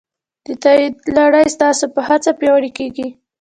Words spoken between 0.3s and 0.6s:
د